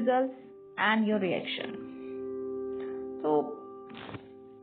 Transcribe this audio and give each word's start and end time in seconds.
results 0.00 0.34
and 0.80 1.06
your 1.06 1.20
reaction. 1.20 1.72
तो 3.22 3.30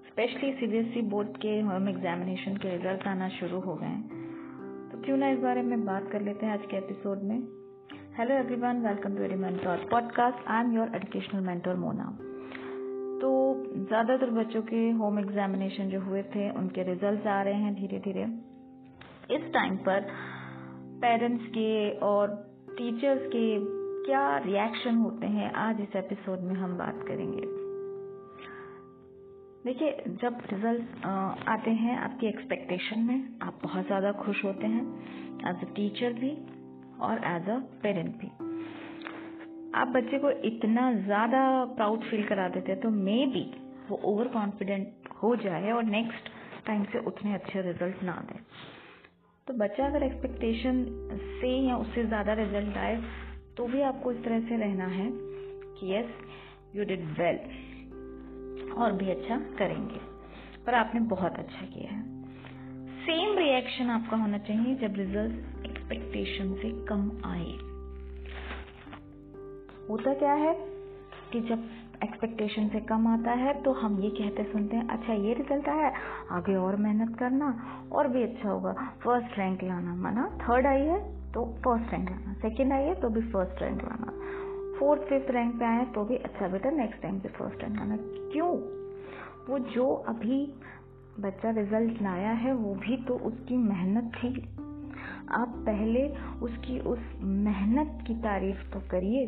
specially 0.08 0.52
CBSE 0.60 1.02
board 1.10 1.36
के 1.38 1.60
home 1.62 1.90
examination 1.90 2.56
के 2.58 2.70
रिज़ल्ट 2.78 3.08
आना 3.08 3.28
शुरू 3.30 3.60
हो 3.60 3.76
गए 3.76 3.88
हैं। 3.88 4.90
तो 4.92 5.02
क्यों 5.06 5.18
ना 5.18 5.30
इस 5.30 5.40
बारे 5.40 5.62
में 5.62 5.86
बात 5.86 6.10
कर 6.12 6.22
लेते 6.22 6.46
हैं 6.46 6.54
आज 6.54 6.66
के 6.72 6.78
एपिसोड 6.78 7.24
में। 7.24 7.38
Hello 8.18 8.36
everyone 8.36 8.82
welcome 8.88 9.16
to 9.16 9.22
very 9.22 9.36
mentor 9.36 9.86
podcast 9.92 10.48
I 10.48 10.64
am 10.64 10.74
your 10.76 10.96
educational 10.96 11.46
mentor 11.46 11.76
Mona 11.76 12.10
तो 13.22 13.30
ज़्यादातर 13.76 14.30
बच्चों 14.32 14.62
के 14.62 14.90
होम 14.98 15.20
एग्जामिनेशन 15.20 15.90
जो 15.90 16.00
हुए 16.02 16.24
थे, 16.36 16.50
उनके 16.50 16.84
रिज़ल्ट 16.84 17.28
आ 17.28 17.42
रहे 17.42 17.62
हैं 17.62 17.74
धीरे 17.76 18.00
धीरे 18.00 18.24
इस 19.36 19.52
टाइम 19.54 19.78
पर 19.88 20.08
पेरेंट्स 21.02 21.46
के 21.56 21.72
और 22.08 22.36
टीचर्स 22.72 23.28
के 23.36 23.46
क्या 24.08 24.38
रिएक्शन 24.38 24.96
होते 24.96 25.28
हैं, 25.28 25.52
आज 25.54 25.80
इस 25.82 25.96
एपिसोड 25.96 26.42
में 26.42 26.54
हम 26.56 26.78
बात 26.78 27.00
करेंगे। 27.08 27.48
देखिए, 29.66 29.90
जब 30.22 30.38
रिज़ल्ट 30.52 31.06
आते 31.50 31.72
हैं 31.80 31.98
आपकी 31.98 32.28
एक्सपेक्टेशन 32.28 33.00
में, 33.00 33.18
आप 33.42 33.60
बहुत 33.64 33.86
ज़्यादा 33.88 34.12
खुश 34.22 34.44
होते 34.46 34.68
हैं 34.68 34.84
एज 35.50 35.68
अ 35.68 35.74
टीचर 35.76 36.14
भी 36.14 36.32
और 37.02 37.24
एज 37.34 37.50
अ 37.50 37.60
पेरेंट 37.84 38.16
भी। 38.22 38.32
आप 39.76 39.94
बच्चे 39.98 40.20
को 40.20 40.32
इतना 40.52 40.92
ज़्यादा 41.04 41.44
प्राउड 41.76 42.10
फील 42.10 42.24
करा 42.28 42.48
देते 42.50 42.72
हैं 42.72 42.82
तो 42.82 42.90
मे 43.02 43.20
बी 43.36 43.46
वो 43.90 44.02
ओवर 44.06 44.28
कॉन्फिडेंट 44.34 45.14
हो 45.24 45.36
जाए 45.46 45.72
और 45.72 45.84
नेक्स्ट 45.92 46.32
टाइम 46.68 46.84
से 46.94 47.06
उतने 47.08 47.34
अच्छे 47.34 47.62
रिज़ल्ट 47.62 48.04
ना 48.04 48.20
दे। 48.32 48.40
तो 49.48 49.54
बच्चा 49.58 49.86
अगर 49.86 50.04
एक्सपेक्टेशन 50.04 50.84
से 51.40 51.58
या 51.60 51.78
उससे 51.78 52.06
ज़्यादा 52.06 52.34
रिज़ल्ट 52.36 52.78
आए 52.78 53.02
तो 53.58 53.66
भी 53.66 53.82
आपको 53.82 54.12
इस 54.12 54.24
तरह 54.24 54.40
से 54.40 54.58
रहना 54.58 54.86
है 54.86 55.12
कि 55.78 55.94
यस 55.94 56.10
यू 56.76 56.86
डिड 56.86 57.06
वेल 57.06 57.36
और 58.72 58.92
भी 58.92 59.10
अच्छा 59.10 59.38
करेंगे। 59.38 60.00
पर 60.66 60.74
आपने 60.74 61.00
बहुत 61.02 61.34
अच्छा 61.36 61.66
किया 61.66 61.94
है। 61.94 62.24
सेम 63.06 63.38
रिएक्शन 63.38 63.90
आपका 63.90 64.18
होना 64.18 64.38
चाहिए 64.38 64.76
जब 64.76 64.94
रिज़ल्ट 64.96 65.66
एक्सपेक्टेशन 65.66 66.54
से 66.54 66.86
कम 66.86 67.12
आए। 67.26 67.52
होता 69.90 70.14
क्या 70.14 70.34
है 70.34 70.56
कि 71.32 71.40
जब 71.40 71.70
एक्सपेक्टेशन 72.18 72.68
से 72.70 72.80
कम 72.80 73.08
आता 73.08 73.32
है 73.32 73.54
तो 73.64 73.72
हम 73.72 74.00
ये 74.02 74.10
कहते 74.10 74.44
सुनते 74.44 74.76
हैं 74.76 74.88
अच्छा 74.88 75.14
ये 75.14 75.34
रिज़ल्ट 75.34 75.68
आया, 75.70 75.92
आगे 76.32 76.56
और 76.56 76.76
मेहनत 76.76 77.18
करना 77.20 77.50
और 77.92 78.08
भी 78.08 78.24
अच्छा 78.24 78.50
होगा। 78.50 78.74
फ़र्स्ट 79.04 79.38
रैंक 79.40 79.64
लाना, 79.64 79.94
माना 79.96 80.26
थर्ड 80.42 80.66
आई 80.66 80.82
है 80.82 81.00
तो 81.32 81.46
फ़र्स्ट 81.66 81.92
रैंक 81.94 82.10
लाना। 82.10 82.34
सेकंड 82.34 82.74
आई 82.74 82.84
है 82.84 82.96
तो 82.96 83.10
भी 83.10 83.22
फ़र्स्ट 83.22 83.62
रैंक 83.62 83.84
लाना। 83.84 84.14
फोर्थ 84.80 85.02
फिफ्थ 85.02 85.32
रैंक 85.32 85.54
पे 85.60 85.66
आए 85.66 85.86
तो 85.86 86.04
भी 86.06 86.16
अच्छा 86.16 86.48
बेटा 86.48 86.70
नेक्स्ट 86.70 87.02
टाइम 87.02 87.20
पे 87.20 87.30
फ़र्स्ट 87.30 87.64
रैंक 87.64 87.76
लाना। 87.76 87.98
क्यों? 88.32 88.50
वो 89.50 89.60
जो 89.60 89.94
अभी 90.08 90.54
बच्चा 91.20 91.50
रिज़ल्ट 91.50 92.02
लाया 92.02 92.32
है, 92.32 92.54
वो 92.54 92.74
भी 92.76 92.98
तो 92.98 93.14
उसकी 93.14 93.58
मेहनत 93.58 94.12
थी। 94.16 94.34
आप 95.32 95.54
पहले 95.66 96.08
उसकी 96.42 96.80
उस 96.80 97.00
मेहनत 97.22 98.04
की 98.08 98.16
तारीफ़ 98.16 98.74
तो 98.74 98.80
करिए। 98.80 99.26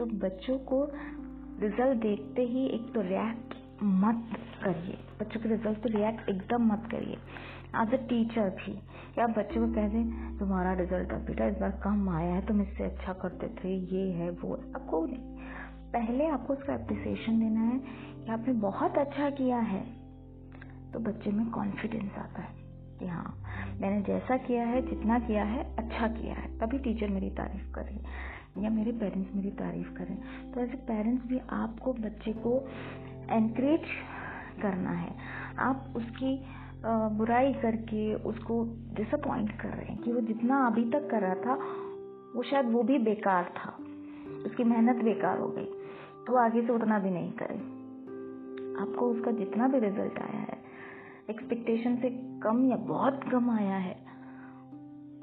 तो 0.00 0.06
बच्चों 0.06 0.58
को 0.58 0.84
रिज़ल्ट 1.60 1.98
देखते 2.02 2.42
ही 2.42 2.66
एक 2.66 2.92
तो 2.94 3.00
रिएक्ट 3.00 3.54
मत 3.82 4.28
करिए। 4.64 4.98
बच्चों 5.20 5.40
के 5.40 5.48
रिज़ल्ट 5.48 5.78
पे 5.78 5.88
रिएक्ट 5.88 6.28
एकदम 6.28 6.72
मत 6.72 6.88
करिए। 6.90 7.16
एज 7.82 7.94
अ 7.94 8.06
टीचर 8.06 8.50
भी, 8.50 8.72
या 9.18 9.26
बच्चों 9.26 9.68
को 9.68 9.74
कह 9.74 9.88
दें, 9.88 10.38
तुम्हारा 10.38 10.72
रिज़ल्ट 10.72 11.12
अब 11.12 11.18
बेटा 11.18 11.46
इस 11.46 11.54
बार 11.54 11.70
कम 11.70 12.08
आया 12.08 12.34
है, 12.34 12.46
तुम 12.46 12.62
इससे 12.62 12.84
अच्छा 12.84 13.12
करते 13.12 13.48
थे, 13.48 13.96
ये 13.96 14.12
है, 14.12 14.30
वो 14.30 14.54
आपको 14.54 15.06
नहीं। 15.06 15.36
पहले 15.92 16.26
आपको 16.26 16.52
उसका 16.52 16.74
अप्रिसिएशन 16.74 17.40
देना 17.40 17.60
है 17.60 17.78
कि 18.24 18.32
आपने 18.32 18.54
बहुत 18.54 18.98
अच्छा 18.98 19.30
किया 19.30 19.58
है। 19.58 19.86
तो 20.92 20.98
बच्चे 20.98 21.30
में 21.30 21.50
कॉन्फिडेंस 21.50 22.12
आता 22.18 22.42
है 22.42 22.54
कि 22.98 23.06
हाँ 23.06 23.42
मैंने 23.80 24.02
जैसा 24.02 24.36
किया 24.36 24.64
है, 24.64 24.82
जितना 24.82 25.18
किया 25.18 25.44
है 25.44 25.76
अच्छा 25.76 26.08
किया 26.08 26.34
है। 26.34 26.58
तभी 26.58 26.78
टीचर 26.78 27.08
मेरी 27.08 27.30
तारीफ़ 27.30 27.72
करे। 27.72 28.30
या 28.54 28.70
मेरे 28.70 28.92
पेरेंट्स 28.92 29.34
मेरी 29.34 29.50
तारीफ़ 29.56 29.92
करें। 29.94 30.16
तो 30.52 30.60
ऐसे 30.60 30.76
पेरेंट्स 30.86 31.26
भी 31.26 31.38
आपको 31.52 31.92
बच्चे 31.92 32.32
को 32.32 32.54
एनकरेज 33.32 33.84
करना 34.62 34.90
है। 34.92 35.14
आप 35.58 35.92
उसकी 35.96 36.38
बुराई 37.16 37.52
करके 37.52 38.14
उसको 38.14 38.62
डिसअपॉइंट 38.94 39.50
कर 39.60 39.68
रहे 39.68 39.86
हैं 39.86 40.02
कि 40.02 40.12
वो 40.12 40.20
जितना 40.20 40.66
अभी 40.66 40.84
तक 40.90 41.08
कर 41.10 41.20
रहा 41.20 41.34
था, 41.36 41.54
वो 42.34 42.42
शायद 42.42 42.70
वो 42.72 42.82
भी 42.82 42.98
बेकार 43.00 43.52
था। 43.56 43.76
उसकी 44.46 44.64
मेहनत 44.64 45.04
बेकार 45.04 45.38
हो 45.38 45.48
गई 45.48 45.68
तो 46.26 46.36
आगे 46.36 46.62
से 46.62 46.72
उतना 46.72 46.98
भी 46.98 47.10
नहीं 47.10 47.30
करे। 47.32 47.58
आपको 48.82 49.10
उसका 49.10 49.30
जितना 49.30 49.68
भी 49.68 49.78
रिज़ल्ट 49.78 50.18
आया 50.18 50.40
है 50.40 50.58
एक्सपेक्टेशन 51.30 51.96
से 51.96 52.10
कम 52.42 52.64
या 52.66 52.76
बहुत 52.76 53.20
कम 53.32 53.50
आया 53.50 53.76
है, 53.76 53.96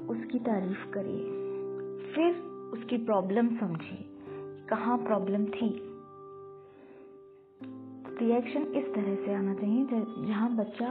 उसकी 0.10 0.40
तारीफ़ 0.40 0.86
करिए। 0.92 1.24
फिर 2.14 2.47
उसकी 2.88 2.98
प्रॉब्लम 2.98 3.48
समझिए 3.48 4.06
कहाँ 4.70 4.98
प्रॉब्लम 4.98 5.46
थी? 5.46 5.82
रिएक्शन 8.20 8.62
इस 8.62 8.86
तरह 8.96 9.16
से 9.16 9.34
आना 9.34 9.54
चाहिए 9.54 9.88
जहाँ 10.28 10.56
बच्चा 10.56 10.88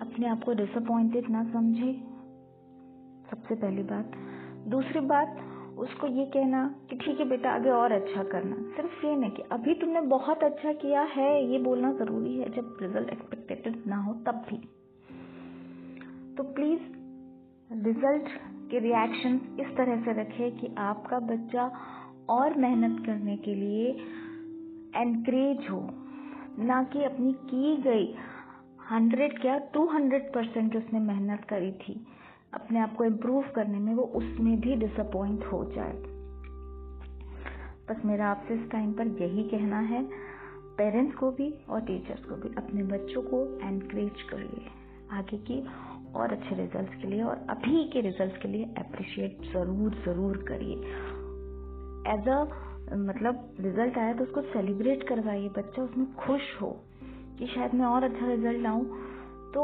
अपने 0.00 0.28
आप 0.28 0.44
को 0.44 0.52
डिसअपॉइंटेड 0.52 1.30
ना 1.30 1.44
समझे। 1.52 1.92
सबसे 3.30 3.54
पहली 3.54 3.82
बात। 3.82 4.12
दूसरी 4.68 5.00
बात, 5.00 5.36
उसको 5.78 6.06
ये 6.06 6.26
कहना 6.26 6.74
कि 6.90 6.96
ठीक 6.96 7.20
है 7.20 7.28
बेटा, 7.28 7.50
आगे 7.50 7.70
और 7.70 7.92
अच्छा 7.92 8.22
करना। 8.22 8.56
सिर्फ़ 8.56 9.06
ये 9.06 9.16
नहीं 9.16 9.30
कि 9.30 9.42
अभी 9.42 9.74
तुमने 9.74 10.00
बहुत 10.00 10.42
अच्छा 10.42 10.72
किया 10.72 11.02
है, 11.02 11.52
ये 11.52 11.58
बोलना 11.58 11.92
ज़रूरी 11.92 12.38
है। 12.38 12.50
जब 12.50 12.76
रिज़ल्ट 12.82 13.08
एक्सपेक्टेड 13.08 13.82
ना 13.86 13.96
हो, 13.96 14.14
तब 14.14 14.46
भी। 14.50 14.56
तो 16.34 16.42
प्लीज़ 16.42 17.01
रिज़ल्ट 17.72 18.28
के 18.70 18.78
रिएक्शन 18.78 19.40
इस 19.60 19.66
तरह 19.76 20.00
से 20.00 20.12
रखें 20.12 20.56
कि 20.58 20.74
आपका 20.78 21.18
बच्चा 21.18 21.70
और 22.30 22.56
मेहनत 22.56 23.06
करने 23.06 23.36
के 23.36 23.54
लिए 23.54 23.90
एनकरेज 25.00 25.70
हो, 25.70 25.80
ना 26.58 26.82
कि 26.82 27.04
अपनी 27.04 27.32
की 27.32 27.76
गई 27.82 28.14
हंड्रेड 28.90 29.40
क्या 29.40 29.58
टू 29.58 29.86
हंड्रेड 29.86 30.32
परसेंट 30.32 30.76
उसने 30.76 31.00
मेहनत 31.00 31.44
करी 31.44 31.72
थी। 31.72 32.06
अपने 32.54 32.80
आप 32.80 32.96
को 32.96 33.04
इम्प्रूव 33.04 33.44
करने 33.54 33.78
में 33.78 33.94
वो 33.94 34.02
उसमें 34.02 34.60
भी 34.60 34.76
डिसअपॉइंट 34.76 35.44
हो 35.44 35.64
जाए। 35.64 35.92
बस 37.88 38.04
मेरा 38.04 38.30
आपसे 38.30 38.54
इस 38.54 38.70
टाइम 38.70 38.92
पर 38.92 39.06
यही 39.22 39.42
कहना 39.42 39.78
है। 39.78 40.02
पेरेंट्स 40.76 41.16
को 41.16 41.30
भी 41.30 41.54
और 41.68 41.80
टीचर्स 41.80 42.24
को 42.24 42.34
भी, 42.34 42.54
अपने 42.58 42.82
बच्चों 42.82 43.22
को 43.22 43.60
एनकरेज 43.68 44.22
करिए। 44.22 44.70
आगे 45.12 45.36
की 45.36 45.60
और 46.16 46.32
अच्छे 46.32 46.56
रिजल्ट्स 46.56 46.94
के 47.02 47.08
लिए 47.08 47.22
और 47.22 47.46
अभी 47.50 47.84
के 47.92 48.00
रिजल्ट्स 48.00 48.36
के 48.42 48.48
लिए 48.48 48.64
अप्रिशिएट 48.78 49.42
ज़रूर 49.52 49.94
ज़रूर 50.04 50.36
करिए। 50.48 50.76
एज 52.12 52.28
अ 52.28 52.38
मतलब 53.00 53.54
रिज़ल्ट 53.60 53.98
आया 53.98 54.12
तो 54.12 54.24
उसको 54.24 54.40
सेलिब्रेट 54.52 55.06
करवाइए, 55.08 55.48
बच्चा 55.48 55.82
उसमें 55.82 56.14
खुश 56.16 56.42
हो 56.62 56.70
कि 57.38 57.46
शायद 57.46 57.74
मैं 57.74 57.86
और 57.86 58.04
अच्छा 58.04 58.26
रिज़ल्ट 58.26 58.60
लाऊं 58.62 58.84
तो 59.54 59.62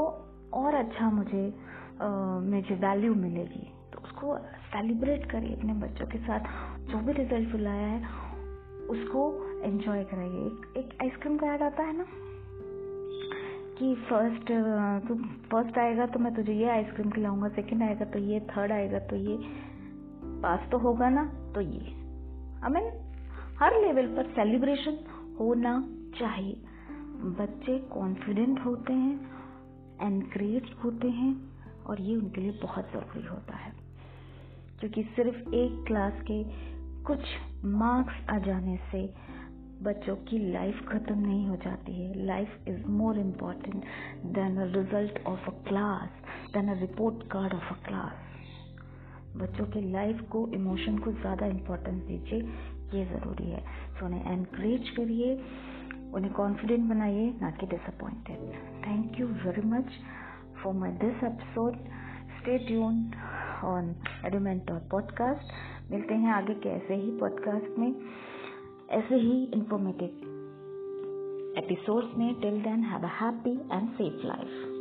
और 0.54 0.74
अच्छा 0.74 1.10
मुझे 1.10 1.44
मुझे 2.00 2.74
वैल्यू 2.76 3.14
मिलेगी। 3.16 3.66
तो 3.92 4.00
उसको 4.00 4.36
सेलिब्रेट 4.72 5.30
करिए 5.30 5.54
अपने 5.56 5.72
बच्चों 5.76 6.06
के 6.06 6.18
साथ। 6.18 6.40
जो 6.90 6.98
भी 6.98 7.12
रिज़ल्ट 7.12 7.54
लाया 7.60 7.86
है, 7.86 8.00
उसको 8.90 9.22
एंजॉय 9.64 10.04
कराइए। 10.04 10.46
एक 10.46 10.76
एक 10.76 10.96
आइसक्रीम 11.02 11.36
का 11.38 11.54
ऐड 11.54 11.62
आता 11.62 11.82
है 11.82 11.96
ना? 11.98 12.04
कि 13.78 13.94
फ़र्स्ट 13.94 14.46
तू 15.08 15.14
फ़र्स्ट 15.24 15.78
आएगा 15.78 16.06
तो 16.06 16.18
मैं 16.18 16.34
तुझे 16.34 16.52
ये 16.52 16.68
आइसक्रीम 16.68 17.10
खिलाऊँगा 17.10 17.48
सेकंड 17.48 17.82
आएगा 17.82 18.04
तो 18.04 18.18
ये 18.18 18.40
थर्ड 18.40 18.72
आएगा 18.72 18.98
तो 18.98 19.16
ये। 19.16 19.38
पास 20.42 20.68
तो 20.72 20.78
होगा 20.78 21.08
ना 21.08 21.52
तो 21.54 21.60
ये। 21.60 21.80
आई 22.62 22.70
मीन 22.70 23.14
हर 23.60 23.80
लेवल 23.80 24.06
पर 24.16 24.26
सेलिब्रेशन 24.26 24.98
होना 25.40 25.84
चाहिए। 26.18 26.62
बच्चे 27.40 27.78
कॉन्फिडेंट 27.78 28.60
होते 28.64 28.92
हैं 28.92 29.30
एनकरेज 30.02 30.74
होते 30.84 31.08
हैं 31.08 31.36
और 31.86 32.00
ये 32.00 32.16
उनके 32.16 32.40
लिए 32.40 32.60
बहुत 32.62 32.84
ज़रूरी 32.92 33.26
होता 33.26 33.56
है। 33.56 33.72
क्योंकि 34.80 35.02
सिर्फ़ 35.02 35.54
एक 35.54 35.84
क्लास 35.86 36.12
के 36.30 36.44
कुछ 37.02 37.20
मार्क्स 37.64 38.30
आ 38.30 38.38
जाने 38.38 38.78
से 38.92 39.14
बच्चों 39.82 40.14
की 40.16 40.38
लाइफ 40.52 40.80
ख़त्म 40.88 41.18
नहीं 41.18 41.46
हो 41.48 41.56
जाती 41.56 41.92
है। 41.92 42.24
Life 42.26 42.68
is 42.68 42.86
more 42.86 43.18
important 43.18 43.84
than 44.34 44.56
a 44.56 44.64
result 44.74 45.18
of 45.26 45.46
a 45.46 45.52
class 45.68 46.08
than 46.54 46.68
a 46.68 46.80
report 46.80 47.22
card 47.30 47.54
of 47.54 47.72
a 47.72 47.76
class 47.86 48.12
बच्चों 49.36 49.66
की 49.66 49.80
लाइफ 49.92 50.20
को 50.30 50.46
इमोशन 50.54 50.98
को 50.98 51.12
ज़्यादा 51.12 51.46
इम्पोर्टेंस 51.46 52.02
दीजिए, 52.02 52.40
ये 52.94 53.04
ज़रूरी 53.04 53.50
है। 53.50 53.60
सो 53.98 54.06
उन्हें 54.06 54.32
एनकरेज 54.32 54.88
करिए, 54.88 55.34
उन्हें 56.14 56.32
कॉन्फिडेंट 56.32 56.88
बनाइए, 56.90 57.32
ना 57.42 57.50
कि 57.50 57.66
disappointed 57.66 58.52
thank 58.86 59.20
you 59.20 59.26
very 59.26 59.66
much 59.68 59.92
for 60.62 60.74
my 60.74 60.92
this 61.04 61.24
episode 61.24 61.76
Stay 62.38 62.56
tuned 62.58 63.14
on 63.64 63.94
Edumentor 64.26 64.78
podcast 64.90 65.52
मिलते 65.90 66.14
हैं 66.14 66.32
आगे 66.32 66.54
के 66.54 66.68
ऐसे 66.68 66.94
ही 66.94 67.10
पॉडकास्ट 67.10 67.78
में। 67.78 67.92
ऐसे 68.88 69.14
ही 69.14 69.44
इंफॉर्मेटिव 69.54 70.08
एपिसोड्स 71.58 72.16
में 72.18 72.34
till 72.40 72.60
then 72.62 72.82
have 72.82 73.02
a 73.02 73.10
happy 73.20 73.50
and 73.50 73.88
safe 73.90 74.26
life 74.26 74.77